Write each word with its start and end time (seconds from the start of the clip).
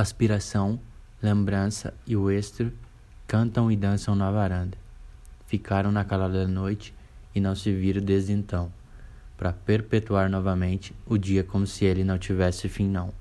Aspiração, 0.00 0.78
lembrança 1.20 1.92
e 2.06 2.16
o 2.16 2.30
estro 2.30 2.72
cantam 3.26 3.68
e 3.68 3.74
dançam 3.74 4.14
na 4.14 4.30
varanda. 4.30 4.78
Ficaram 5.48 5.90
na 5.90 6.04
calada 6.04 6.46
da 6.46 6.46
noite 6.46 6.94
e 7.34 7.40
não 7.40 7.52
se 7.56 7.72
viram 7.72 8.00
desde 8.00 8.32
então, 8.32 8.72
para 9.36 9.52
perpetuar 9.52 10.30
novamente 10.30 10.94
o 11.04 11.18
dia 11.18 11.42
como 11.42 11.66
se 11.66 11.84
ele 11.84 12.04
não 12.04 12.16
tivesse 12.16 12.68
fim 12.68 12.88
não. 12.88 13.12